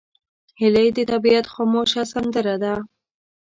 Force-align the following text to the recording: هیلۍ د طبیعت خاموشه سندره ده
هیلۍ 0.61 0.87
د 0.97 0.99
طبیعت 1.11 1.45
خاموشه 1.53 2.03
سندره 2.13 2.55
ده 2.63 2.73